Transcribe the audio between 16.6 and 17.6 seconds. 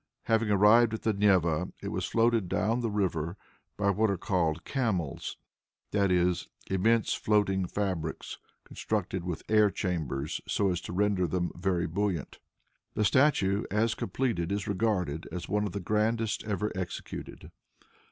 executed.